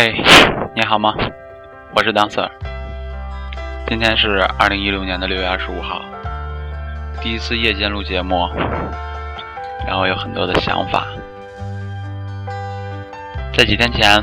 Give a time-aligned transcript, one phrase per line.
[0.00, 0.14] 嗨，
[0.76, 1.12] 你好吗？
[1.92, 2.48] 我是 Dancer。
[3.88, 6.00] 今天是二零一六年的六月二十五号，
[7.20, 8.48] 第一次夜间录节目，
[9.84, 11.08] 然后有很多的想法。
[13.52, 14.22] 在几天前，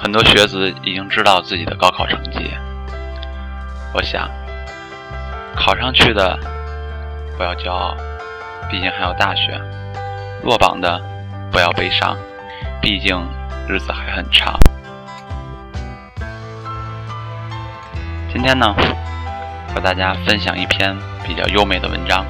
[0.00, 2.54] 很多学子已经知道自己的高考成绩。
[3.92, 4.30] 我想，
[5.56, 6.38] 考上去的
[7.36, 7.96] 不要骄傲，
[8.70, 9.50] 毕竟还有大学；
[10.44, 11.02] 落榜的
[11.50, 12.16] 不要悲伤，
[12.80, 13.20] 毕竟
[13.68, 14.56] 日子还很长。
[18.32, 18.74] 今天呢，
[19.74, 22.24] 和大家分享一篇比较优美的文章，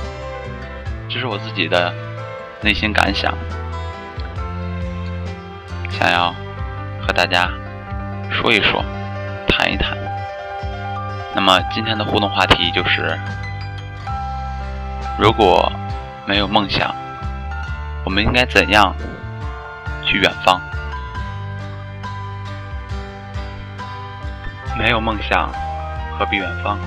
[1.08, 1.94] 这是我自己的
[2.60, 3.32] 内心感想，
[5.88, 6.34] 想要
[7.00, 7.48] 和大家
[8.32, 8.84] 说一说，
[9.46, 9.96] 谈一谈。
[11.36, 13.16] 那么今天的互动话题就是：
[15.20, 15.70] 如果
[16.26, 16.92] 没有梦想，
[18.04, 18.92] 我们应该怎样
[20.04, 20.60] 去远方？
[24.76, 25.48] 没有梦想。
[26.22, 26.78] 何必远方？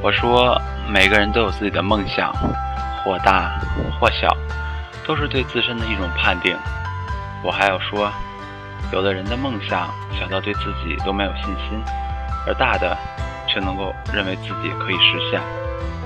[0.00, 0.56] 我说，
[0.88, 2.32] 每个人都有自己的梦想，
[3.02, 3.58] 或大
[3.98, 4.28] 或小，
[5.04, 6.56] 都是对自身的一种判定。
[7.42, 8.08] 我还要说，
[8.92, 11.82] 有的人的梦想小到对自己都没有信心，
[12.46, 12.96] 而大的
[13.48, 15.40] 却能够认为自己可以实现。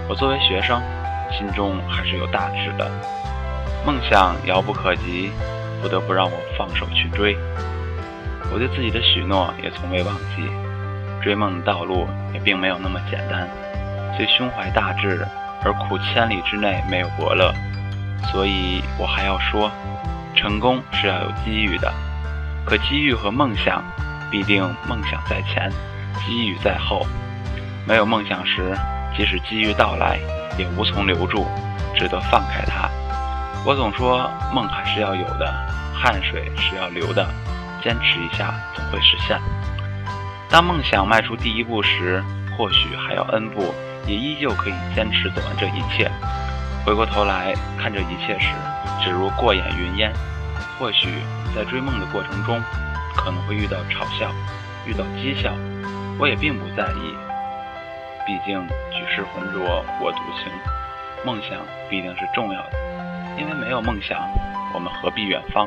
[0.08, 0.80] 我作为学生，
[1.30, 2.91] 心中还是有大志的。
[3.84, 5.30] 梦想遥不可及，
[5.83, 7.36] 不得不让我放手去追。
[8.50, 10.48] 我对自己的许诺也从未忘记。
[11.25, 13.48] 追梦的道路也并没有那么简单，
[14.14, 15.27] 虽胸怀大志，
[15.64, 17.50] 而苦千里之内没有伯乐。
[18.30, 19.70] 所以我还要说，
[20.36, 21.91] 成功是要有机遇的，
[22.67, 23.83] 可机遇和梦想，
[24.30, 25.70] 必定梦想在前，
[26.27, 27.06] 机遇在后。
[27.86, 28.77] 没有梦想时，
[29.17, 30.19] 即使机遇到来，
[30.58, 31.47] 也无从留住，
[31.97, 32.91] 只得放开它。
[33.64, 35.50] 我总说，梦还是要有的，
[35.95, 37.27] 汗水是要流的，
[37.83, 39.41] 坚持一下，总会实现。
[40.55, 42.23] 当梦想迈出第一步时，
[42.56, 43.74] 或许还要 N 步，
[44.06, 46.08] 也依旧可以坚持走完这一切。
[46.86, 48.55] 回过头来看这一切时，
[49.02, 50.12] 只如过眼云烟。
[50.78, 51.08] 或许
[51.56, 52.62] 在追梦的过程中，
[53.17, 54.30] 可能会遇到嘲笑，
[54.86, 55.52] 遇到讥笑，
[56.20, 57.17] 我也并不在意。
[58.24, 60.52] 毕竟举世浑浊我独清，
[61.27, 61.58] 梦想
[61.90, 62.78] 必定是重要的。
[63.36, 64.20] 因为没有梦想，
[64.73, 65.67] 我们何必远方？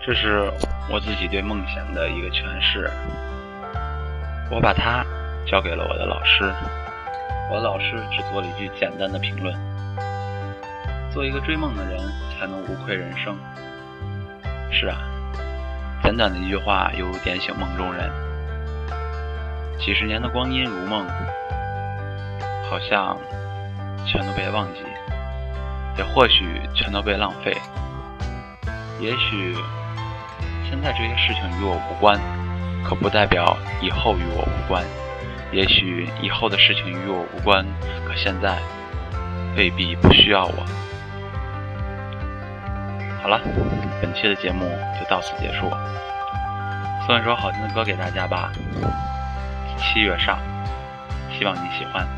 [0.00, 0.50] 这是
[0.88, 2.90] 我自己对梦想的一个诠释，
[4.50, 5.04] 我把它
[5.46, 6.50] 交给了我的老师，
[7.50, 9.54] 我的老师只做了一句简单的评论：
[11.12, 12.00] 做一个追梦的人，
[12.32, 13.36] 才能无愧人生。
[14.70, 14.96] 是啊，
[16.02, 18.10] 简短的一句话，犹如点醒梦中人。
[19.78, 21.06] 几十年的光阴如梦，
[22.70, 23.14] 好像
[24.06, 24.80] 全都被忘记，
[25.98, 27.54] 也或许全都被浪费，
[29.00, 29.54] 也许。
[30.68, 32.20] 现在这些事情与我无关，
[32.84, 34.84] 可不代表以后与我无关。
[35.50, 37.64] 也许以后的事情与我无关，
[38.06, 38.58] 可现在
[39.56, 40.66] 未必不需要我。
[43.22, 43.40] 好了，
[44.00, 44.64] 本期的节目
[44.98, 45.70] 就到此结束。
[47.06, 48.52] 送一首好听的歌给大家吧，
[49.80, 50.38] 《七月上》，
[51.38, 52.17] 希望你喜欢。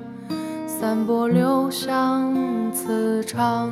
[0.81, 2.33] 散播留香
[2.73, 3.71] 磁场。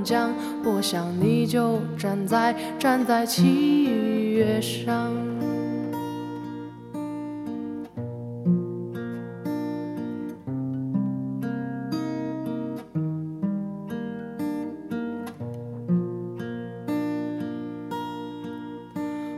[0.63, 3.85] 我想，你就站在站在七
[4.33, 5.11] 月上，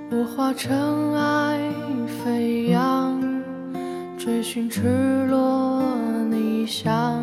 [0.10, 1.60] 我化尘埃
[2.24, 3.21] 飞扬，
[4.18, 5.83] 追寻赤裸
[6.30, 7.23] 逆翔。